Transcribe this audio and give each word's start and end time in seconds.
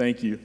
Thank 0.00 0.22
you. 0.22 0.40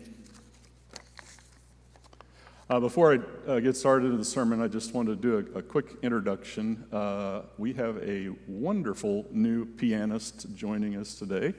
Uh, 2.69 2.81
before 2.81 3.13
I 3.13 3.49
uh, 3.49 3.59
get 3.61 3.77
started 3.77 4.07
in 4.07 4.17
the 4.17 4.25
sermon, 4.25 4.61
I 4.61 4.67
just 4.67 4.93
want 4.93 5.07
to 5.07 5.15
do 5.15 5.47
a, 5.55 5.59
a 5.59 5.61
quick 5.61 5.95
introduction. 6.01 6.83
Uh, 6.91 7.43
we 7.57 7.71
have 7.71 8.03
a 8.03 8.31
wonderful 8.49 9.25
new 9.31 9.63
pianist 9.63 10.53
joining 10.55 10.97
us 10.97 11.15
today, 11.15 11.53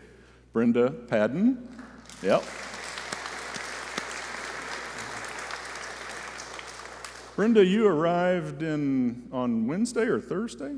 Brenda 0.52 0.90
Padden. 0.90 1.66
Yep. 2.22 2.44
Brenda, 7.34 7.64
you 7.64 7.86
arrived 7.86 8.62
in 8.62 9.26
on 9.32 9.66
Wednesday 9.66 10.04
or 10.04 10.20
Thursday? 10.20 10.74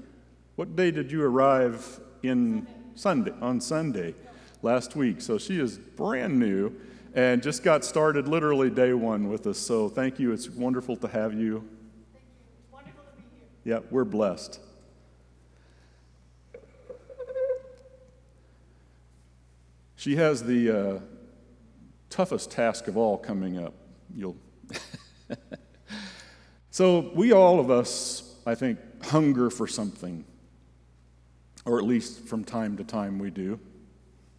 What 0.55 0.77
day 0.77 0.93
did 0.93 1.11
you 1.11 1.25
arrive 1.25 1.99
in 2.23 2.69
Sunday? 2.95 3.33
Sunday 3.33 3.45
on 3.45 3.61
Sunday 3.61 4.15
last 4.63 4.95
week. 4.95 5.21
So 5.21 5.37
she 5.37 5.59
is 5.59 5.79
brand 5.79 6.39
new 6.39 6.73
and 7.19 7.43
just 7.43 7.65
got 7.65 7.85
started 7.85 8.29
literally 8.29 8.71
day 8.71 8.93
one 8.93 9.29
with 9.29 9.45
us. 9.49 9.59
So 9.59 9.89
thank 9.89 10.21
you. 10.21 10.31
It's 10.31 10.49
wonderful 10.49 10.95
to 10.99 11.09
have 11.09 11.35
you. 11.35 11.69
Thank 12.13 12.25
you. 12.25 12.73
Wonderful 12.73 13.03
to 13.03 13.17
be 13.17 13.23
here. 13.65 13.79
Yeah, 13.79 13.81
we're 13.91 14.05
blessed. 14.05 14.61
She 19.97 20.15
has 20.15 20.45
the 20.45 20.71
uh, 20.71 21.01
toughest 22.09 22.53
task 22.53 22.87
of 22.87 22.97
all 22.97 23.19
coming 23.19 23.59
up. 23.59 23.75
You'll. 24.15 24.37
so 26.71 27.11
we 27.17 27.33
all 27.33 27.59
of 27.59 27.69
us, 27.69 28.37
I 28.47 28.55
think, 28.55 28.79
hunger 29.07 29.51
for 29.51 29.67
something, 29.67 30.25
or 31.65 31.81
at 31.81 31.85
least 31.85 32.29
from 32.29 32.45
time 32.45 32.77
to 32.77 32.85
time 32.85 33.19
we 33.19 33.31
do. 33.31 33.59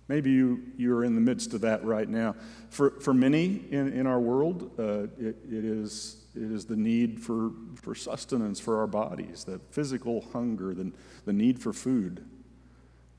Maybe 0.09 0.31
you, 0.31 0.63
you're 0.75 1.03
in 1.03 1.13
the 1.13 1.21
midst 1.21 1.53
of 1.53 1.61
that 1.61 1.85
right 1.85 2.09
now. 2.09 2.35
For, 2.71 2.99
for 2.99 3.13
many 3.13 3.63
in, 3.69 3.93
in 3.93 4.07
our 4.07 4.19
world, 4.19 4.71
uh, 4.79 5.03
it, 5.19 5.37
it, 5.47 5.63
is, 5.63 6.25
it 6.35 6.51
is 6.51 6.65
the 6.65 6.75
need 6.75 7.21
for, 7.21 7.51
for 7.75 7.93
sustenance 7.93 8.59
for 8.59 8.79
our 8.79 8.87
bodies, 8.87 9.43
the 9.43 9.61
physical 9.69 10.25
hunger, 10.33 10.73
the, 10.73 10.91
the 11.25 11.31
need 11.31 11.61
for 11.61 11.71
food. 11.73 12.25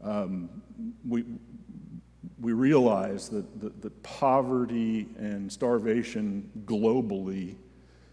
Um, 0.03 0.51
we, 1.09 1.25
we 2.41 2.53
realize 2.53 3.29
that, 3.29 3.61
that, 3.61 3.83
that 3.83 4.03
poverty 4.03 5.07
and 5.17 5.51
starvation 5.51 6.51
globally 6.65 7.55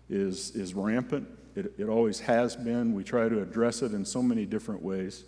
is, 0.07 0.51
is 0.51 0.75
rampant. 0.75 1.27
It, 1.55 1.73
it 1.79 1.89
always 1.89 2.19
has 2.19 2.55
been. 2.55 2.93
We 2.93 3.03
try 3.03 3.27
to 3.27 3.41
address 3.41 3.81
it 3.81 3.93
in 3.93 4.05
so 4.05 4.21
many 4.21 4.45
different 4.45 4.83
ways. 4.83 5.23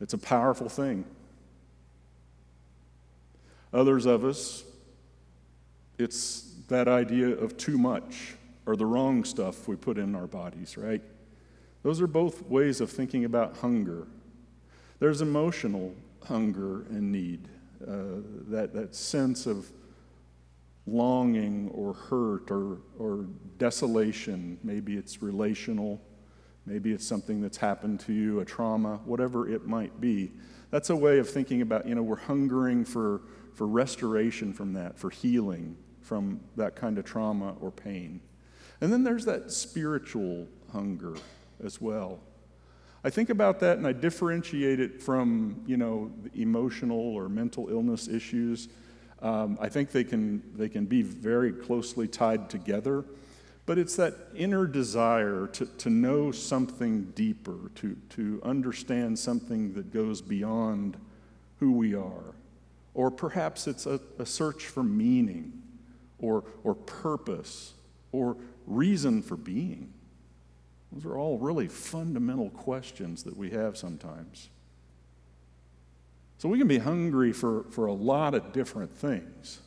It's 0.00 0.14
a 0.14 0.18
powerful 0.18 0.70
thing. 0.70 1.04
Others 3.74 4.06
of 4.06 4.24
us, 4.24 4.62
it's 5.98 6.54
that 6.68 6.86
idea 6.86 7.28
of 7.28 7.56
too 7.56 7.76
much 7.76 8.36
or 8.66 8.76
the 8.76 8.86
wrong 8.86 9.24
stuff 9.24 9.66
we 9.66 9.74
put 9.74 9.98
in 9.98 10.14
our 10.14 10.28
bodies, 10.28 10.78
right? 10.78 11.02
Those 11.82 12.00
are 12.00 12.06
both 12.06 12.42
ways 12.42 12.80
of 12.80 12.90
thinking 12.90 13.24
about 13.24 13.58
hunger. 13.58 14.06
There's 15.00 15.20
emotional 15.20 15.92
hunger 16.24 16.82
and 16.82 17.12
need, 17.12 17.48
uh, 17.82 18.22
that, 18.48 18.72
that 18.74 18.94
sense 18.94 19.46
of 19.46 19.68
longing 20.86 21.68
or 21.74 21.94
hurt 21.94 22.50
or, 22.50 22.78
or 22.98 23.26
desolation. 23.58 24.58
Maybe 24.62 24.96
it's 24.96 25.20
relational, 25.20 26.00
maybe 26.64 26.92
it's 26.92 27.06
something 27.06 27.42
that's 27.42 27.56
happened 27.56 28.00
to 28.00 28.12
you, 28.12 28.40
a 28.40 28.44
trauma, 28.44 29.00
whatever 29.04 29.48
it 29.48 29.66
might 29.66 30.00
be. 30.00 30.32
That's 30.70 30.90
a 30.90 30.96
way 30.96 31.18
of 31.18 31.28
thinking 31.28 31.60
about, 31.60 31.86
you 31.86 31.94
know, 31.94 32.02
we're 32.02 32.16
hungering 32.16 32.84
for 32.84 33.22
for 33.54 33.66
restoration 33.66 34.52
from 34.52 34.72
that, 34.74 34.98
for 34.98 35.10
healing 35.10 35.76
from 36.02 36.40
that 36.56 36.76
kind 36.76 36.98
of 36.98 37.04
trauma 37.04 37.54
or 37.60 37.70
pain. 37.70 38.20
And 38.80 38.92
then 38.92 39.02
there's 39.04 39.24
that 39.24 39.50
spiritual 39.50 40.46
hunger 40.72 41.14
as 41.64 41.80
well. 41.80 42.20
I 43.02 43.10
think 43.10 43.30
about 43.30 43.60
that 43.60 43.78
and 43.78 43.86
I 43.86 43.92
differentiate 43.92 44.80
it 44.80 45.02
from, 45.02 45.62
you 45.66 45.76
know, 45.76 46.10
emotional 46.34 46.98
or 46.98 47.28
mental 47.28 47.68
illness 47.68 48.08
issues. 48.08 48.68
Um, 49.22 49.56
I 49.60 49.68
think 49.68 49.90
they 49.90 50.04
can, 50.04 50.42
they 50.56 50.68
can 50.68 50.84
be 50.84 51.02
very 51.02 51.52
closely 51.52 52.08
tied 52.08 52.50
together, 52.50 53.04
but 53.66 53.78
it's 53.78 53.96
that 53.96 54.14
inner 54.34 54.66
desire 54.66 55.46
to, 55.48 55.66
to 55.66 55.90
know 55.90 56.32
something 56.32 57.04
deeper, 57.14 57.70
to, 57.76 57.96
to 58.10 58.40
understand 58.42 59.18
something 59.18 59.72
that 59.74 59.92
goes 59.92 60.20
beyond 60.20 60.96
who 61.60 61.72
we 61.72 61.94
are. 61.94 62.34
Or 62.94 63.10
perhaps 63.10 63.66
it's 63.66 63.86
a, 63.86 64.00
a 64.18 64.24
search 64.24 64.66
for 64.66 64.82
meaning 64.82 65.52
or, 66.18 66.44
or 66.62 66.74
purpose 66.74 67.74
or 68.12 68.36
reason 68.66 69.20
for 69.20 69.36
being. 69.36 69.92
Those 70.92 71.04
are 71.04 71.18
all 71.18 71.38
really 71.38 71.66
fundamental 71.66 72.50
questions 72.50 73.24
that 73.24 73.36
we 73.36 73.50
have 73.50 73.76
sometimes. 73.76 74.48
So 76.38 76.48
we 76.48 76.58
can 76.58 76.68
be 76.68 76.78
hungry 76.78 77.32
for, 77.32 77.64
for 77.70 77.86
a 77.86 77.92
lot 77.92 78.34
of 78.34 78.52
different 78.52 78.92
things. 78.92 79.60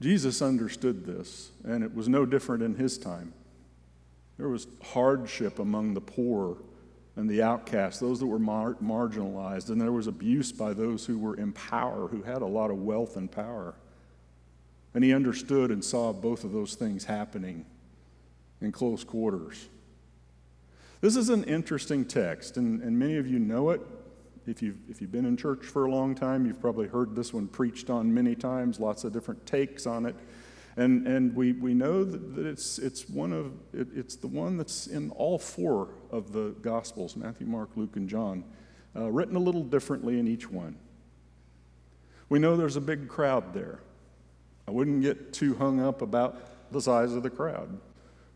Jesus 0.00 0.42
understood 0.42 1.04
this, 1.04 1.50
and 1.64 1.82
it 1.82 1.94
was 1.94 2.08
no 2.08 2.26
different 2.26 2.62
in 2.62 2.74
his 2.74 2.98
time. 2.98 3.32
There 4.38 4.48
was 4.48 4.66
hardship 4.82 5.58
among 5.58 5.94
the 5.94 6.00
poor 6.00 6.58
and 7.16 7.28
the 7.28 7.42
outcasts, 7.42 7.98
those 7.98 8.20
that 8.20 8.26
were 8.26 8.38
mar- 8.38 8.76
marginalized, 8.82 9.70
and 9.70 9.80
there 9.80 9.92
was 9.92 10.06
abuse 10.06 10.52
by 10.52 10.74
those 10.74 11.06
who 11.06 11.18
were 11.18 11.34
in 11.34 11.52
power, 11.52 12.08
who 12.08 12.22
had 12.22 12.42
a 12.42 12.46
lot 12.46 12.70
of 12.70 12.78
wealth 12.78 13.16
and 13.16 13.32
power. 13.32 13.74
And 14.94 15.02
he 15.02 15.14
understood 15.14 15.70
and 15.70 15.82
saw 15.82 16.12
both 16.12 16.44
of 16.44 16.52
those 16.52 16.74
things 16.74 17.04
happening 17.04 17.64
in 18.60 18.70
close 18.70 19.02
quarters. 19.02 19.68
This 21.00 21.16
is 21.16 21.28
an 21.30 21.44
interesting 21.44 22.04
text, 22.04 22.56
and, 22.56 22.82
and 22.82 22.98
many 22.98 23.16
of 23.16 23.26
you 23.26 23.38
know 23.38 23.70
it. 23.70 23.80
If 24.46 24.62
you've, 24.62 24.78
if 24.88 25.00
you've 25.00 25.12
been 25.12 25.26
in 25.26 25.36
church 25.36 25.64
for 25.64 25.86
a 25.86 25.90
long 25.90 26.14
time, 26.14 26.46
you've 26.46 26.60
probably 26.60 26.86
heard 26.86 27.16
this 27.16 27.32
one 27.32 27.48
preached 27.48 27.90
on 27.90 28.12
many 28.12 28.34
times, 28.34 28.78
lots 28.78 29.04
of 29.04 29.12
different 29.12 29.44
takes 29.44 29.86
on 29.86 30.06
it. 30.06 30.14
And, 30.76 31.06
and 31.06 31.34
we, 31.34 31.52
we 31.52 31.72
know 31.72 32.04
that, 32.04 32.46
it's, 32.46 32.78
it's, 32.78 33.08
one 33.08 33.32
of, 33.32 33.52
it, 33.72 33.88
it's 33.94 34.16
the 34.16 34.26
one 34.26 34.58
that's 34.58 34.86
in 34.86 35.10
all 35.12 35.38
four 35.38 35.94
of 36.10 36.32
the 36.32 36.54
Gospels 36.60 37.16
Matthew, 37.16 37.46
Mark, 37.46 37.70
Luke, 37.76 37.96
and 37.96 38.08
John, 38.08 38.44
uh, 38.94 39.10
written 39.10 39.36
a 39.36 39.40
little 39.40 39.64
differently 39.64 40.18
in 40.18 40.28
each 40.28 40.50
one. 40.50 40.76
We 42.28 42.38
know 42.38 42.56
there's 42.56 42.76
a 42.76 42.80
big 42.80 43.08
crowd 43.08 43.54
there. 43.54 43.80
I 44.68 44.70
wouldn't 44.70 45.00
get 45.00 45.32
too 45.32 45.54
hung 45.54 45.80
up 45.80 46.02
about 46.02 46.72
the 46.72 46.80
size 46.80 47.14
of 47.14 47.22
the 47.22 47.30
crowd. 47.30 47.78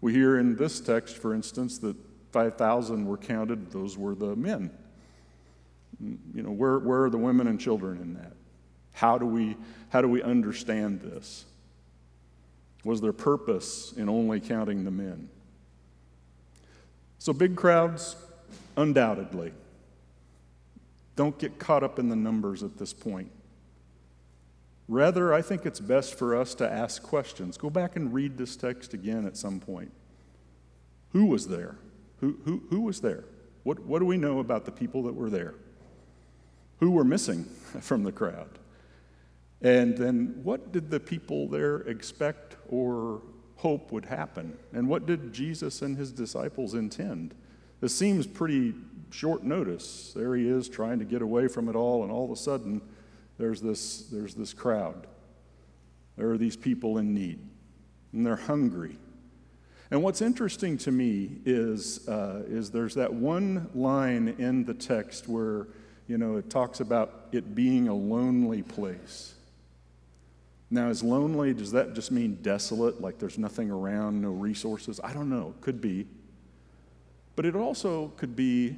We 0.00 0.14
hear 0.14 0.38
in 0.38 0.56
this 0.56 0.80
text, 0.80 1.18
for 1.18 1.34
instance, 1.34 1.78
that 1.78 1.96
5,000 2.32 3.04
were 3.04 3.18
counted, 3.18 3.70
those 3.70 3.98
were 3.98 4.14
the 4.14 4.36
men. 4.36 4.70
You 6.00 6.42
know, 6.42 6.52
where, 6.52 6.78
where 6.78 7.04
are 7.04 7.10
the 7.10 7.18
women 7.18 7.48
and 7.48 7.60
children 7.60 8.00
in 8.00 8.14
that? 8.14 8.32
How 8.92 9.18
do 9.18 9.26
we, 9.26 9.56
how 9.90 10.00
do 10.00 10.08
we 10.08 10.22
understand 10.22 11.00
this? 11.00 11.44
Was 12.84 13.00
there 13.00 13.12
purpose 13.12 13.92
in 13.96 14.08
only 14.08 14.40
counting 14.40 14.84
the 14.84 14.90
men? 14.90 15.28
So, 17.18 17.32
big 17.32 17.56
crowds, 17.56 18.16
undoubtedly. 18.76 19.52
Don't 21.16 21.38
get 21.38 21.58
caught 21.58 21.82
up 21.82 21.98
in 21.98 22.08
the 22.08 22.16
numbers 22.16 22.62
at 22.62 22.78
this 22.78 22.94
point. 22.94 23.30
Rather, 24.88 25.34
I 25.34 25.42
think 25.42 25.66
it's 25.66 25.80
best 25.80 26.14
for 26.14 26.34
us 26.34 26.54
to 26.56 26.68
ask 26.68 27.02
questions. 27.02 27.56
Go 27.56 27.68
back 27.68 27.94
and 27.94 28.12
read 28.12 28.38
this 28.38 28.56
text 28.56 28.94
again 28.94 29.26
at 29.26 29.36
some 29.36 29.60
point. 29.60 29.92
Who 31.12 31.26
was 31.26 31.48
there? 31.48 31.76
Who, 32.20 32.38
who, 32.44 32.62
who 32.70 32.80
was 32.80 33.00
there? 33.00 33.24
What, 33.62 33.80
what 33.80 33.98
do 33.98 34.06
we 34.06 34.16
know 34.16 34.38
about 34.38 34.64
the 34.64 34.72
people 34.72 35.02
that 35.04 35.14
were 35.14 35.30
there? 35.30 35.54
Who 36.78 36.90
were 36.90 37.04
missing 37.04 37.44
from 37.80 38.02
the 38.02 38.12
crowd? 38.12 38.58
And 39.62 39.96
then 39.96 40.40
what 40.42 40.72
did 40.72 40.90
the 40.90 41.00
people 41.00 41.48
there 41.48 41.78
expect 41.80 42.56
or 42.68 43.22
hope 43.56 43.92
would 43.92 44.06
happen? 44.06 44.56
And 44.72 44.88
what 44.88 45.06
did 45.06 45.32
Jesus 45.32 45.82
and 45.82 45.96
his 45.96 46.12
disciples 46.12 46.74
intend? 46.74 47.34
This 47.80 47.94
seems 47.94 48.26
pretty 48.26 48.74
short 49.10 49.42
notice. 49.42 50.12
There 50.14 50.34
he 50.34 50.48
is 50.48 50.68
trying 50.68 50.98
to 50.98 51.04
get 51.04 51.22
away 51.22 51.48
from 51.48 51.68
it 51.68 51.76
all, 51.76 52.02
and 52.02 52.12
all 52.12 52.24
of 52.24 52.30
a 52.30 52.36
sudden, 52.36 52.80
there's 53.38 53.60
this, 53.60 54.02
there's 54.12 54.34
this 54.34 54.52
crowd. 54.54 55.06
There 56.16 56.30
are 56.30 56.38
these 56.38 56.56
people 56.56 56.98
in 56.98 57.14
need, 57.14 57.40
and 58.12 58.24
they're 58.24 58.36
hungry. 58.36 58.98
And 59.90 60.02
what's 60.02 60.22
interesting 60.22 60.78
to 60.78 60.92
me 60.92 61.38
is, 61.44 62.06
uh, 62.08 62.44
is 62.46 62.70
there's 62.70 62.94
that 62.94 63.12
one 63.12 63.68
line 63.74 64.36
in 64.38 64.64
the 64.64 64.74
text 64.74 65.28
where, 65.28 65.68
you 66.06 66.16
know, 66.16 66.36
it 66.36 66.48
talks 66.48 66.80
about 66.80 67.26
it 67.32 67.54
being 67.54 67.88
a 67.88 67.94
lonely 67.94 68.62
place. 68.62 69.34
Now, 70.70 70.88
is 70.88 71.02
lonely, 71.02 71.52
does 71.52 71.72
that 71.72 71.94
just 71.94 72.12
mean 72.12 72.38
desolate, 72.42 73.00
like 73.00 73.18
there's 73.18 73.38
nothing 73.38 73.70
around, 73.70 74.20
no 74.20 74.30
resources? 74.30 75.00
I 75.02 75.12
don't 75.12 75.28
know. 75.28 75.54
Could 75.60 75.80
be. 75.80 76.06
But 77.34 77.44
it 77.44 77.56
also 77.56 78.08
could 78.16 78.36
be 78.36 78.76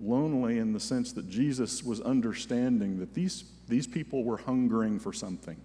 lonely 0.00 0.58
in 0.58 0.72
the 0.72 0.80
sense 0.80 1.12
that 1.12 1.30
Jesus 1.30 1.82
was 1.82 2.00
understanding 2.00 2.98
that 2.98 3.14
these, 3.14 3.44
these 3.68 3.86
people 3.86 4.24
were 4.24 4.36
hungering 4.36 4.98
for 4.98 5.12
something. 5.12 5.56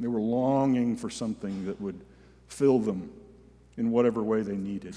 They 0.00 0.08
were 0.08 0.20
longing 0.20 0.96
for 0.96 1.10
something 1.10 1.66
that 1.66 1.80
would 1.80 2.00
fill 2.48 2.78
them 2.78 3.10
in 3.76 3.90
whatever 3.90 4.22
way 4.22 4.42
they 4.42 4.56
needed. 4.56 4.96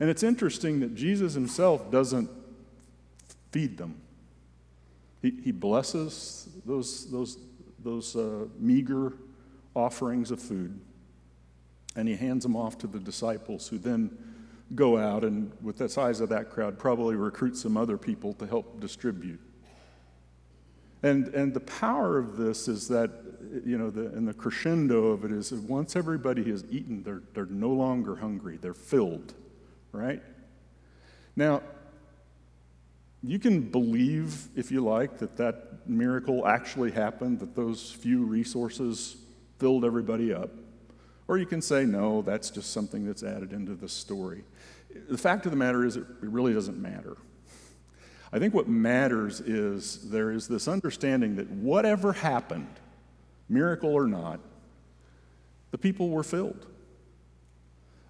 And 0.00 0.10
it's 0.10 0.22
interesting 0.22 0.80
that 0.80 0.94
Jesus 0.94 1.34
himself 1.34 1.90
doesn't 1.90 2.28
feed 3.50 3.78
them. 3.78 4.00
He, 5.22 5.30
he 5.44 5.52
blesses 5.52 6.48
those, 6.66 7.10
those, 7.10 7.38
those 7.78 8.16
uh, 8.16 8.46
meager 8.58 9.14
offerings 9.74 10.30
of 10.30 10.40
food, 10.40 10.78
and 11.96 12.08
he 12.08 12.16
hands 12.16 12.42
them 12.42 12.56
off 12.56 12.76
to 12.78 12.86
the 12.86 12.98
disciples, 12.98 13.68
who 13.68 13.78
then 13.78 14.10
go 14.74 14.98
out 14.98 15.22
and, 15.24 15.52
with 15.62 15.78
the 15.78 15.88
size 15.88 16.20
of 16.20 16.28
that 16.30 16.50
crowd, 16.50 16.78
probably 16.78 17.14
recruit 17.14 17.56
some 17.56 17.76
other 17.76 17.96
people 17.96 18.32
to 18.34 18.46
help 18.46 18.80
distribute. 18.80 19.40
And, 21.02 21.28
and 21.28 21.52
the 21.52 21.60
power 21.60 22.18
of 22.18 22.36
this 22.36 22.68
is 22.68 22.88
that, 22.88 23.10
you 23.64 23.76
know, 23.76 23.90
the, 23.90 24.06
and 24.08 24.26
the 24.26 24.32
crescendo 24.32 25.08
of 25.08 25.24
it 25.24 25.32
is 25.32 25.50
that 25.50 25.62
once 25.64 25.96
everybody 25.96 26.44
has 26.44 26.64
eaten, 26.70 27.02
they're, 27.02 27.22
they're 27.34 27.46
no 27.46 27.70
longer 27.70 28.16
hungry, 28.16 28.56
they're 28.56 28.72
filled, 28.72 29.34
right? 29.92 30.22
Now, 31.36 31.62
you 33.24 33.38
can 33.38 33.60
believe, 33.60 34.48
if 34.56 34.70
you 34.70 34.82
like, 34.82 35.18
that 35.18 35.36
that 35.36 35.88
miracle 35.88 36.46
actually 36.46 36.90
happened, 36.90 37.38
that 37.40 37.54
those 37.54 37.90
few 37.90 38.24
resources 38.24 39.16
filled 39.58 39.84
everybody 39.84 40.32
up. 40.32 40.50
Or 41.28 41.38
you 41.38 41.46
can 41.46 41.62
say, 41.62 41.84
no, 41.84 42.22
that's 42.22 42.50
just 42.50 42.72
something 42.72 43.06
that's 43.06 43.22
added 43.22 43.52
into 43.52 43.74
the 43.74 43.88
story. 43.88 44.42
The 45.08 45.18
fact 45.18 45.46
of 45.46 45.52
the 45.52 45.56
matter 45.56 45.84
is, 45.84 45.96
it 45.96 46.04
really 46.20 46.52
doesn't 46.52 46.80
matter. 46.80 47.16
I 48.32 48.38
think 48.38 48.54
what 48.54 48.68
matters 48.68 49.40
is 49.40 50.10
there 50.10 50.32
is 50.32 50.48
this 50.48 50.66
understanding 50.66 51.36
that 51.36 51.48
whatever 51.50 52.12
happened, 52.12 52.74
miracle 53.48 53.90
or 53.90 54.06
not, 54.06 54.40
the 55.70 55.78
people 55.78 56.10
were 56.10 56.24
filled. 56.24 56.66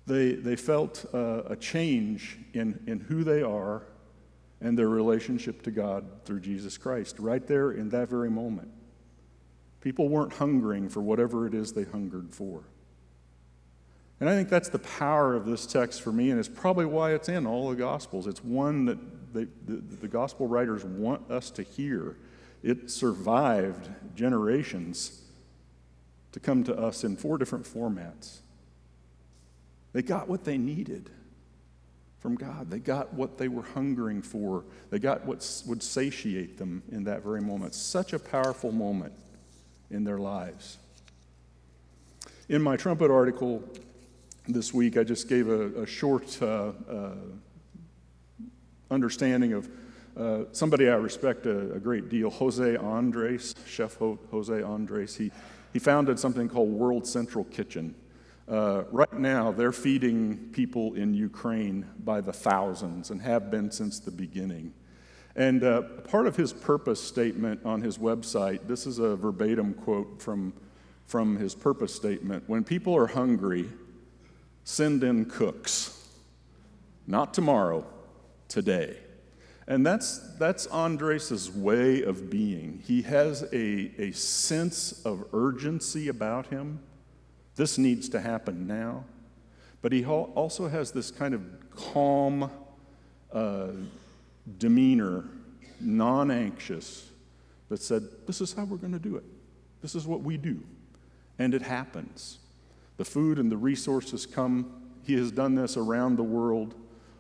They, 0.06 0.32
they 0.32 0.56
felt 0.56 1.04
uh, 1.12 1.42
a 1.46 1.56
change 1.56 2.38
in, 2.54 2.82
in 2.86 3.00
who 3.00 3.24
they 3.24 3.42
are 3.42 3.82
and 4.62 4.78
their 4.78 4.88
relationship 4.88 5.62
to 5.62 5.70
God 5.70 6.04
through 6.24 6.40
Jesus 6.40 6.78
Christ, 6.78 7.18
right 7.18 7.46
there 7.46 7.72
in 7.72 7.88
that 7.90 8.08
very 8.08 8.30
moment. 8.30 8.68
People 9.80 10.08
weren't 10.08 10.34
hungering 10.34 10.88
for 10.88 11.00
whatever 11.00 11.46
it 11.46 11.54
is 11.54 11.72
they 11.72 11.84
hungered 11.84 12.32
for. 12.32 12.62
And 14.20 14.30
I 14.30 14.34
think 14.34 14.48
that's 14.48 14.68
the 14.68 14.78
power 14.78 15.34
of 15.34 15.46
this 15.46 15.66
text 15.66 16.00
for 16.00 16.12
me, 16.12 16.30
and 16.30 16.38
it's 16.38 16.48
probably 16.48 16.86
why 16.86 17.12
it's 17.12 17.28
in 17.28 17.44
all 17.44 17.70
the 17.70 17.76
Gospels. 17.76 18.28
It's 18.28 18.44
one 18.44 18.84
that 18.84 18.98
they, 19.32 19.46
the, 19.66 19.76
the 19.76 20.08
gospel 20.08 20.46
writers 20.46 20.84
want 20.84 21.30
us 21.30 21.50
to 21.52 21.62
hear. 21.62 22.16
It 22.62 22.90
survived 22.90 23.88
generations 24.14 25.22
to 26.32 26.40
come 26.40 26.62
to 26.64 26.78
us 26.78 27.02
in 27.02 27.16
four 27.16 27.38
different 27.38 27.64
formats. 27.64 28.38
They 29.92 30.02
got 30.02 30.28
what 30.28 30.44
they 30.44 30.58
needed 30.58 31.10
from 32.22 32.36
God. 32.36 32.70
They 32.70 32.78
got 32.78 33.12
what 33.12 33.36
they 33.36 33.48
were 33.48 33.64
hungering 33.64 34.22
for. 34.22 34.62
They 34.90 35.00
got 35.00 35.26
what 35.26 35.62
would 35.66 35.82
satiate 35.82 36.56
them 36.56 36.84
in 36.92 37.02
that 37.04 37.24
very 37.24 37.40
moment. 37.40 37.74
Such 37.74 38.12
a 38.12 38.18
powerful 38.18 38.70
moment 38.70 39.12
in 39.90 40.04
their 40.04 40.18
lives. 40.18 40.78
In 42.48 42.62
my 42.62 42.76
trumpet 42.76 43.10
article 43.10 43.64
this 44.46 44.72
week, 44.72 44.96
I 44.96 45.02
just 45.02 45.28
gave 45.28 45.48
a, 45.48 45.82
a 45.82 45.86
short 45.86 46.40
uh, 46.40 46.70
uh, 46.88 47.10
understanding 48.88 49.52
of 49.54 49.68
uh, 50.16 50.44
somebody 50.52 50.88
I 50.88 50.94
respect 50.94 51.46
a, 51.46 51.72
a, 51.72 51.80
great 51.80 52.08
deal, 52.08 52.30
Jose 52.30 52.76
Andres, 52.76 53.54
Chef 53.66 53.96
Jose 53.96 54.62
Andres. 54.62 55.16
He, 55.16 55.32
he 55.72 55.78
founded 55.80 56.20
something 56.20 56.48
called 56.48 56.68
World 56.68 57.06
Central 57.06 57.44
Kitchen. 57.44 57.94
Uh, 58.48 58.84
right 58.90 59.12
now, 59.18 59.52
they're 59.52 59.72
feeding 59.72 60.50
people 60.52 60.94
in 60.94 61.14
Ukraine 61.14 61.86
by 62.04 62.20
the 62.20 62.32
thousands 62.32 63.10
and 63.10 63.22
have 63.22 63.50
been 63.50 63.70
since 63.70 64.00
the 64.00 64.10
beginning. 64.10 64.72
And 65.36 65.64
uh, 65.64 65.82
part 65.82 66.26
of 66.26 66.36
his 66.36 66.52
purpose 66.52 67.00
statement 67.00 67.60
on 67.64 67.80
his 67.80 67.98
website, 67.98 68.66
this 68.66 68.86
is 68.86 68.98
a 68.98 69.16
verbatim 69.16 69.74
quote 69.74 70.20
from, 70.20 70.52
from 71.06 71.36
his 71.36 71.54
purpose 71.54 71.94
statement 71.94 72.44
When 72.46 72.64
people 72.64 72.96
are 72.96 73.06
hungry, 73.06 73.68
send 74.64 75.02
in 75.04 75.24
cooks. 75.26 75.98
Not 77.06 77.34
tomorrow, 77.34 77.86
today. 78.48 78.96
And 79.66 79.86
that's, 79.86 80.18
that's 80.38 80.66
Andres's 80.66 81.50
way 81.50 82.02
of 82.02 82.28
being. 82.28 82.82
He 82.84 83.02
has 83.02 83.42
a, 83.52 83.92
a 83.98 84.12
sense 84.12 85.04
of 85.04 85.24
urgency 85.32 86.08
about 86.08 86.48
him. 86.48 86.80
This 87.62 87.78
needs 87.78 88.08
to 88.08 88.20
happen 88.20 88.66
now. 88.66 89.04
But 89.82 89.92
he 89.92 90.04
also 90.04 90.66
has 90.66 90.90
this 90.90 91.12
kind 91.12 91.32
of 91.32 91.42
calm 91.70 92.50
uh, 93.32 93.68
demeanor, 94.58 95.26
non 95.80 96.32
anxious, 96.32 97.08
that 97.68 97.80
said, 97.80 98.02
This 98.26 98.40
is 98.40 98.52
how 98.52 98.64
we're 98.64 98.78
going 98.78 98.94
to 98.94 98.98
do 98.98 99.14
it. 99.14 99.22
This 99.80 99.94
is 99.94 100.08
what 100.08 100.22
we 100.22 100.36
do. 100.36 100.60
And 101.38 101.54
it 101.54 101.62
happens. 101.62 102.40
The 102.96 103.04
food 103.04 103.38
and 103.38 103.48
the 103.48 103.56
resources 103.56 104.26
come. 104.26 104.82
He 105.04 105.14
has 105.14 105.30
done 105.30 105.54
this 105.54 105.76
around 105.76 106.16
the 106.16 106.24
world 106.24 106.74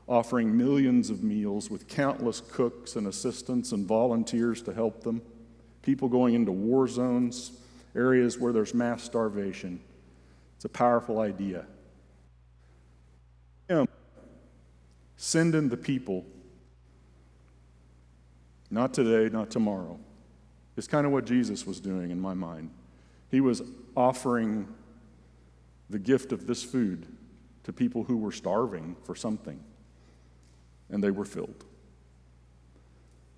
offering 0.08 0.56
millions 0.56 1.08
of 1.08 1.22
meals 1.22 1.70
with 1.70 1.86
countless 1.86 2.40
cooks 2.40 2.96
and 2.96 3.06
assistants 3.06 3.70
and 3.70 3.86
volunteers 3.86 4.60
to 4.62 4.74
help 4.74 5.04
them, 5.04 5.22
people 5.82 6.08
going 6.08 6.34
into 6.34 6.50
war 6.50 6.88
zones, 6.88 7.52
areas 7.94 8.40
where 8.40 8.52
there's 8.52 8.74
mass 8.74 9.04
starvation. 9.04 9.78
It's 10.62 10.66
a 10.66 10.78
powerful 10.78 11.18
idea. 11.18 11.66
Him, 13.68 13.88
send 15.16 15.56
in 15.56 15.68
the 15.68 15.76
people, 15.76 16.24
not 18.70 18.94
today, 18.94 19.28
not 19.28 19.50
tomorrow. 19.50 19.98
is 20.76 20.86
kind 20.86 21.04
of 21.04 21.10
what 21.10 21.24
Jesus 21.24 21.66
was 21.66 21.80
doing 21.80 22.12
in 22.12 22.20
my 22.20 22.32
mind. 22.32 22.70
He 23.28 23.40
was 23.40 23.62
offering 23.96 24.72
the 25.90 25.98
gift 25.98 26.30
of 26.30 26.46
this 26.46 26.62
food 26.62 27.08
to 27.64 27.72
people 27.72 28.04
who 28.04 28.16
were 28.16 28.30
starving 28.30 28.94
for 29.02 29.16
something 29.16 29.58
and 30.88 31.02
they 31.02 31.10
were 31.10 31.24
filled. 31.24 31.64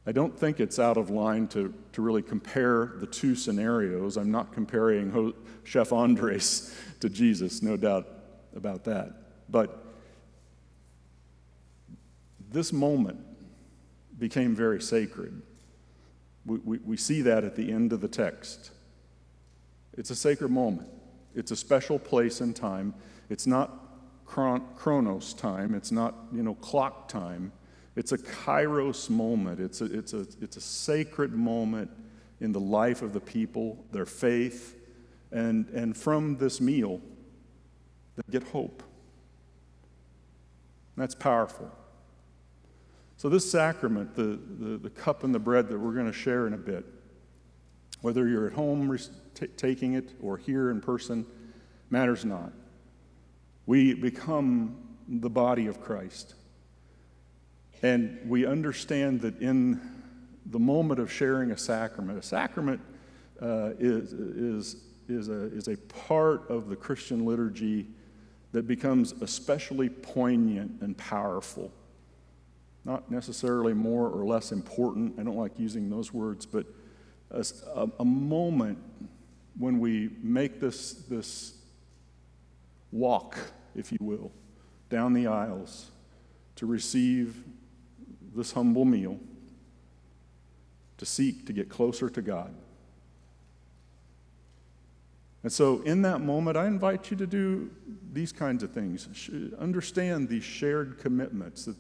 I 0.07 0.13
don't 0.13 0.39
think 0.39 0.61
it's 0.61 0.79
out 0.79 0.97
of 0.97 1.09
line 1.09 1.49
to, 1.49 1.73
to 1.93 2.03
really 2.03 2.23
compare 2.23 2.93
the 2.97 3.07
two 3.07 3.35
scenarios. 3.35 4.17
I'm 4.17 4.31
not 4.31 4.53
comparing 4.53 5.11
Ho- 5.11 5.35
Chef 5.65 5.93
Andres 5.93 6.77
to 7.01 7.09
Jesus, 7.09 7.63
no 7.63 7.77
doubt 7.77 8.07
about 8.55 8.85
that. 8.85 9.15
But 9.49 9.83
this 12.51 12.73
moment 12.73 13.19
became 14.19 14.55
very 14.55 14.81
sacred. 14.81 15.41
We, 16.45 16.59
we, 16.59 16.79
we 16.79 16.97
see 16.97 17.23
that 17.23 17.45
at 17.45 17.57
the 17.57 17.73
end 17.73 17.93
of 17.93 18.01
the 18.01 18.09
text. 18.09 18.71
It's 19.95 20.11
a 20.11 20.17
sacred 20.17 20.51
moment, 20.51 20.89
it's 21.35 21.51
a 21.51 21.57
special 21.57 21.99
place 21.99 22.41
and 22.41 22.55
time. 22.55 22.95
It's 23.31 23.47
not 23.47 23.81
chronos 24.27 25.33
time, 25.33 25.75
it's 25.75 25.91
not, 25.91 26.15
you 26.33 26.43
know, 26.43 26.55
clock 26.55 27.09
time. 27.09 27.53
It's 27.97 28.13
a 28.13 28.19
kairos 28.19 29.09
moment. 29.09 29.61
It's 29.61 29.81
a, 29.81 29.85
it's, 29.85 30.13
a, 30.13 30.27
it's 30.41 30.57
a 30.57 30.61
sacred 30.61 31.33
moment 31.33 31.91
in 32.41 32.53
the 32.53 32.61
life 32.61 33.03
of 33.03 33.13
the 33.13 33.21
people, 33.21 33.85
their 33.93 34.07
faith, 34.07 34.77
and, 35.31 35.69
and 35.71 35.97
from 35.97 36.37
this 36.37 36.61
meal, 36.61 37.01
they 38.17 38.23
get 38.31 38.43
hope. 38.49 38.83
that's 40.97 41.15
powerful. 41.15 41.71
So, 43.17 43.29
this 43.29 43.51
sacrament, 43.51 44.15
the, 44.15 44.39
the, 44.59 44.77
the, 44.77 44.91
cup 44.91 45.25
and 45.25 45.35
the 45.35 45.39
bread 45.39 45.69
that 45.69 45.79
we're 45.79 45.95
going 45.95 46.07
to 46.07 46.13
share 46.13 46.47
in 46.47 46.53
a 46.53 46.59
bit, 46.59 46.85
whether 48.01 48.29
you're 48.29 48.47
at 48.47 48.53
home 48.53 48.99
t- 49.35 49.47
taking 49.57 49.95
it 49.95 50.13
or 50.21 50.37
here 50.37 50.71
in 50.71 50.81
person, 50.81 51.25
matters 51.91 52.25
not. 52.25 52.53
We 53.67 53.95
become 53.95 54.77
the 55.09 55.31
body 55.31 55.67
of 55.67 55.81
Christ. 55.81 56.35
And 57.85 58.19
we 58.27 58.47
understand 58.47 59.21
that 59.21 59.43
in 59.43 59.79
the 60.47 60.59
moment 60.59 61.01
of 61.01 61.13
sharing 61.13 61.51
a 61.51 61.59
sacrament, 61.59 62.19
a 62.19 62.23
sacrament 62.23 62.81
uh, 63.43 63.73
is, 63.79 64.15
is, 64.15 64.77
is, 65.07 65.29
a, 65.29 65.55
is 65.55 65.69
a 65.69 65.77
part 65.77 66.49
of 66.49 66.71
the 66.71 66.77
Christian 66.77 67.27
liturgy 67.27 67.87
that 68.53 68.67
becomes 68.67 69.13
especially 69.21 69.91
poignant 69.91 70.81
and 70.81 70.97
powerful. 70.97 71.71
Not 72.87 73.11
necessarily 73.11 73.75
more 73.75 74.09
or 74.09 74.25
less 74.25 74.51
important, 74.51 75.21
I 75.21 75.23
don't 75.23 75.37
like 75.37 75.59
using 75.59 75.91
those 75.91 76.11
words, 76.11 76.47
but 76.47 76.65
a, 77.33 77.45
a 78.01 78.05
moment 78.05 78.79
when 79.59 79.79
we 79.79 80.09
make 80.23 80.59
this, 80.59 80.95
this 81.11 81.53
walk, 82.93 83.37
if 83.77 83.93
you 83.93 83.99
will, 84.01 84.33
down 84.89 85.13
the 85.13 85.27
aisles 85.27 85.91
to 86.57 86.65
receive 86.65 87.45
this 88.35 88.53
humble 88.53 88.85
meal, 88.85 89.19
to 90.99 91.07
seek 91.07 91.47
to 91.47 91.53
get 91.53 91.69
closer 91.69 92.09
to 92.09 92.23
God. 92.23 92.55
And 95.43 95.53
so, 95.53 95.83
in 95.83 96.03
that 96.03 96.23
moment, 96.23 96.57
I 96.57 96.67
invite 96.67 97.11
you 97.11 97.17
to 97.19 97.27
do 97.27 97.71
these 98.13 98.33
kinds 98.33 98.63
of 98.63 98.71
things. 98.71 99.29
Understand 99.59 100.29
these 100.29 100.43
shared 100.43 100.99
commitments 100.99 101.67
that, 101.67 101.77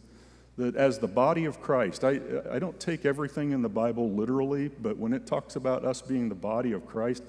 that 0.59 0.77
as 0.77 0.99
the 0.99 1.09
body 1.09 1.47
of 1.47 1.63
Christ, 1.63 2.05
I, 2.05 2.21
I 2.51 2.59
don't 2.59 2.79
take 2.79 3.07
everything 3.07 3.53
in 3.53 3.63
the 3.63 3.69
Bible 3.71 4.11
literally, 4.11 4.69
but 4.69 4.99
when 4.99 5.15
it 5.15 5.27
talks 5.27 5.57
about 5.57 5.83
us 5.85 6.03
being 6.03 6.29
the 6.29 6.35
body 6.35 6.73
of 6.73 6.87
Christ, 6.87 7.23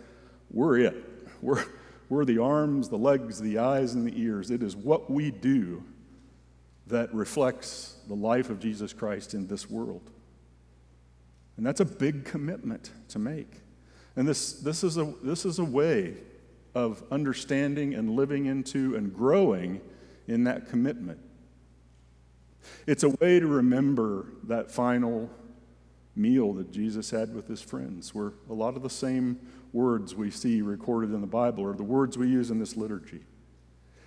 we're 0.51 0.79
it. 0.79 0.95
We're, 1.41 1.63
we're 2.09 2.25
the 2.25 2.39
arms, 2.39 2.89
the 2.89 2.97
legs, 2.97 3.39
the 3.39 3.57
eyes, 3.57 3.93
and 3.93 4.05
the 4.05 4.19
ears. 4.19 4.51
It 4.51 4.63
is 4.63 4.75
what 4.75 5.11
we 5.11 5.31
do 5.31 5.83
that 6.87 7.13
reflects 7.13 7.97
the 8.07 8.13
life 8.13 8.49
of 8.49 8.59
Jesus 8.59 8.93
Christ 8.93 9.33
in 9.33 9.47
this 9.47 9.69
world. 9.69 10.11
And 11.57 11.65
that's 11.65 11.79
a 11.79 11.85
big 11.85 12.25
commitment 12.25 12.91
to 13.09 13.19
make. 13.19 13.61
And 14.15 14.27
this, 14.27 14.53
this, 14.53 14.83
is 14.83 14.97
a, 14.97 15.13
this 15.23 15.45
is 15.45 15.59
a 15.59 15.63
way 15.63 16.15
of 16.73 17.03
understanding 17.11 17.93
and 17.93 18.11
living 18.11 18.45
into 18.45 18.95
and 18.95 19.13
growing 19.13 19.81
in 20.27 20.43
that 20.43 20.69
commitment. 20.69 21.19
It's 22.87 23.03
a 23.03 23.09
way 23.09 23.39
to 23.39 23.47
remember 23.47 24.27
that 24.43 24.71
final 24.71 25.29
meal 26.15 26.53
that 26.53 26.71
Jesus 26.71 27.11
had 27.11 27.33
with 27.33 27.47
his 27.47 27.61
friends, 27.61 28.13
where 28.13 28.33
a 28.49 28.53
lot 28.53 28.75
of 28.75 28.83
the 28.83 28.89
same 28.89 29.39
words 29.73 30.15
we 30.15 30.31
see 30.31 30.61
recorded 30.61 31.13
in 31.13 31.21
the 31.21 31.27
Bible 31.27 31.65
are 31.65 31.73
the 31.73 31.83
words 31.83 32.17
we 32.17 32.27
use 32.27 32.51
in 32.51 32.59
this 32.59 32.77
liturgy. 32.77 33.21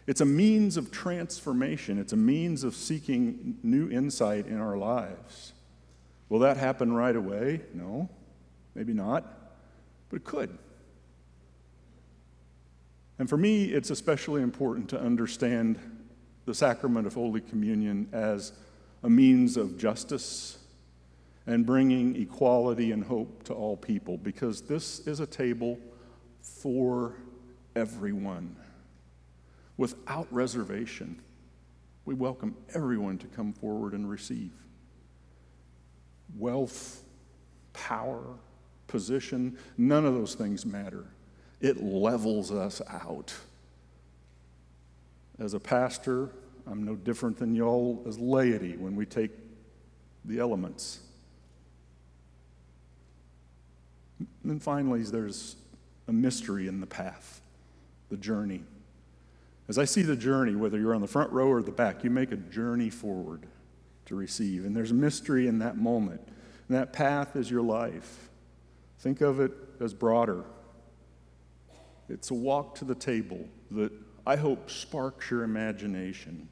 It's 0.08 0.22
a 0.22 0.24
means 0.24 0.78
of 0.78 0.90
transformation, 0.90 1.98
it's 1.98 2.14
a 2.14 2.16
means 2.16 2.64
of 2.64 2.74
seeking 2.74 3.58
new 3.62 3.90
insight 3.90 4.46
in 4.46 4.58
our 4.58 4.78
lives. 4.78 5.52
Will 6.30 6.38
that 6.38 6.56
happen 6.56 6.94
right 6.94 7.14
away? 7.14 7.60
No, 7.74 8.08
maybe 8.74 8.94
not, 8.94 9.26
but 10.08 10.16
it 10.16 10.24
could. 10.24 10.56
And 13.18 13.28
for 13.28 13.36
me, 13.36 13.66
it's 13.66 13.90
especially 13.90 14.40
important 14.40 14.88
to 14.90 14.98
understand 14.98 15.78
the 16.46 16.54
sacrament 16.54 17.06
of 17.06 17.12
Holy 17.12 17.42
Communion 17.42 18.08
as 18.10 18.54
a 19.02 19.10
means 19.10 19.58
of 19.58 19.76
justice 19.76 20.56
and 21.46 21.66
bringing 21.66 22.16
equality 22.16 22.92
and 22.92 23.04
hope 23.04 23.42
to 23.44 23.52
all 23.52 23.76
people 23.76 24.16
because 24.16 24.62
this 24.62 25.00
is 25.00 25.20
a 25.20 25.26
table 25.26 25.78
for 26.40 27.12
everyone 27.76 28.56
without 29.78 30.26
reservation. 30.30 31.22
We 32.04 32.14
welcome 32.14 32.54
everyone 32.74 33.16
to 33.18 33.26
come 33.28 33.54
forward 33.54 33.94
and 33.94 34.08
receive. 34.10 34.52
Wealth, 36.36 37.02
power, 37.72 38.24
position, 38.86 39.56
none 39.78 40.04
of 40.04 40.12
those 40.14 40.34
things 40.34 40.66
matter. 40.66 41.06
It 41.60 41.82
levels 41.82 42.52
us 42.52 42.82
out. 42.90 43.32
As 45.38 45.54
a 45.54 45.60
pastor, 45.60 46.30
I'm 46.66 46.84
no 46.84 46.96
different 46.96 47.38
than 47.38 47.54
y'all 47.54 48.02
as 48.06 48.18
laity 48.18 48.76
when 48.76 48.96
we 48.96 49.06
take 49.06 49.30
the 50.24 50.38
elements. 50.38 51.00
And 54.42 54.62
finally, 54.62 55.02
there's 55.02 55.56
a 56.08 56.12
mystery 56.12 56.66
in 56.66 56.80
the 56.80 56.86
path, 56.86 57.40
the 58.08 58.16
journey. 58.16 58.64
As 59.68 59.78
I 59.78 59.84
see 59.84 60.02
the 60.02 60.16
journey, 60.16 60.54
whether 60.54 60.78
you're 60.78 60.94
on 60.94 61.02
the 61.02 61.06
front 61.06 61.30
row 61.30 61.48
or 61.48 61.62
the 61.62 61.70
back, 61.70 62.02
you 62.02 62.10
make 62.10 62.32
a 62.32 62.36
journey 62.36 62.88
forward 62.88 63.46
to 64.06 64.14
receive. 64.14 64.64
And 64.64 64.74
there's 64.74 64.92
mystery 64.92 65.46
in 65.46 65.58
that 65.58 65.76
moment. 65.76 66.22
And 66.68 66.76
that 66.76 66.92
path 66.92 67.36
is 67.36 67.50
your 67.50 67.62
life. 67.62 68.30
Think 68.98 69.20
of 69.20 69.40
it 69.40 69.52
as 69.80 69.92
broader. 69.92 70.44
It's 72.08 72.30
a 72.30 72.34
walk 72.34 72.74
to 72.76 72.86
the 72.86 72.94
table 72.94 73.46
that 73.70 73.92
I 74.26 74.36
hope 74.36 74.70
sparks 74.70 75.30
your 75.30 75.42
imagination, 75.42 76.48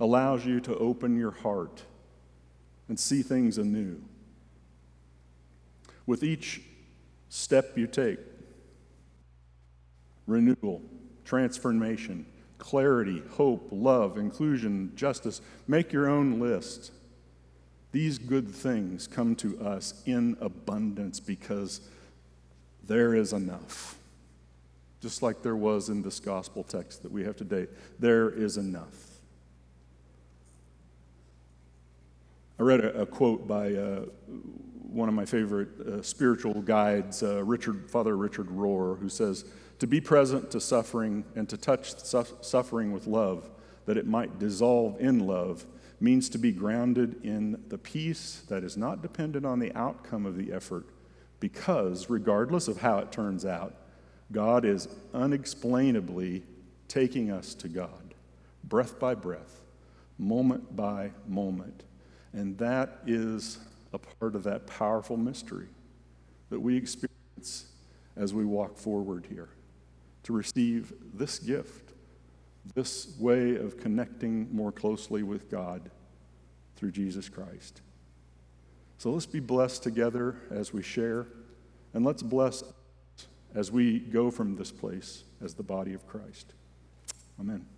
allows 0.00 0.46
you 0.46 0.60
to 0.60 0.76
open 0.76 1.16
your 1.16 1.30
heart 1.30 1.82
and 2.88 2.98
see 2.98 3.22
things 3.22 3.58
anew. 3.58 4.00
With 6.06 6.22
each 6.22 6.62
step 7.28 7.76
you 7.76 7.86
take, 7.86 8.18
renewal 10.26 10.82
transformation, 11.24 12.26
clarity, 12.58 13.22
hope, 13.32 13.68
love, 13.70 14.18
inclusion, 14.18 14.92
justice. 14.94 15.40
Make 15.66 15.92
your 15.92 16.08
own 16.08 16.40
list. 16.40 16.92
These 17.92 18.18
good 18.18 18.48
things 18.48 19.06
come 19.06 19.36
to 19.36 19.58
us 19.60 20.02
in 20.06 20.36
abundance 20.40 21.20
because 21.20 21.80
there 22.86 23.14
is 23.14 23.32
enough. 23.32 23.96
Just 25.00 25.22
like 25.22 25.42
there 25.42 25.56
was 25.56 25.88
in 25.88 26.02
this 26.02 26.18
gospel 26.18 26.64
text 26.64 27.02
that 27.02 27.12
we 27.12 27.24
have 27.24 27.36
today, 27.36 27.66
there 27.98 28.30
is 28.30 28.56
enough. 28.56 29.14
I 32.58 32.62
read 32.62 32.80
a, 32.80 33.02
a 33.02 33.06
quote 33.06 33.46
by 33.46 33.74
uh, 33.74 34.04
one 34.90 35.08
of 35.08 35.14
my 35.14 35.24
favorite 35.24 35.80
uh, 35.80 36.02
spiritual 36.02 36.62
guides, 36.62 37.22
uh, 37.22 37.42
Richard, 37.44 37.90
Father 37.90 38.16
Richard 38.16 38.48
Rohr, 38.48 38.98
who 38.98 39.08
says, 39.08 39.44
to 39.78 39.86
be 39.86 40.00
present 40.00 40.50
to 40.52 40.60
suffering 40.60 41.24
and 41.34 41.48
to 41.48 41.56
touch 41.56 41.94
suffering 42.42 42.92
with 42.92 43.06
love, 43.06 43.50
that 43.86 43.96
it 43.96 44.06
might 44.06 44.38
dissolve 44.38 45.00
in 45.00 45.26
love, 45.26 45.66
means 46.00 46.28
to 46.28 46.38
be 46.38 46.52
grounded 46.52 47.24
in 47.24 47.62
the 47.68 47.78
peace 47.78 48.42
that 48.48 48.62
is 48.64 48.76
not 48.76 49.02
dependent 49.02 49.44
on 49.44 49.58
the 49.58 49.76
outcome 49.76 50.26
of 50.26 50.36
the 50.36 50.52
effort, 50.52 50.86
because 51.40 52.08
regardless 52.08 52.68
of 52.68 52.78
how 52.78 52.98
it 52.98 53.10
turns 53.10 53.44
out, 53.44 53.74
God 54.32 54.64
is 54.64 54.88
unexplainably 55.12 56.42
taking 56.88 57.30
us 57.30 57.54
to 57.54 57.68
God, 57.68 58.14
breath 58.62 58.98
by 58.98 59.14
breath, 59.14 59.60
moment 60.18 60.74
by 60.76 61.10
moment. 61.26 61.84
And 62.32 62.56
that 62.58 62.98
is 63.06 63.58
a 63.94 63.98
part 63.98 64.34
of 64.34 64.42
that 64.44 64.66
powerful 64.66 65.16
mystery 65.16 65.68
that 66.50 66.60
we 66.60 66.76
experience 66.76 67.66
as 68.16 68.34
we 68.34 68.44
walk 68.44 68.76
forward 68.76 69.26
here 69.30 69.48
to 70.24 70.32
receive 70.32 70.92
this 71.12 71.38
gift, 71.38 71.92
this 72.74 73.16
way 73.18 73.56
of 73.56 73.78
connecting 73.78 74.54
more 74.54 74.72
closely 74.72 75.22
with 75.22 75.50
God 75.50 75.90
through 76.76 76.90
Jesus 76.90 77.28
Christ. 77.28 77.82
So 78.98 79.10
let's 79.10 79.26
be 79.26 79.40
blessed 79.40 79.82
together 79.82 80.36
as 80.50 80.72
we 80.72 80.82
share, 80.82 81.26
and 81.92 82.04
let's 82.04 82.22
bless 82.22 82.64
as 83.54 83.70
we 83.70 83.98
go 83.98 84.30
from 84.30 84.56
this 84.56 84.72
place 84.72 85.24
as 85.42 85.54
the 85.54 85.62
body 85.62 85.92
of 85.92 86.06
Christ. 86.06 86.54
Amen. 87.38 87.73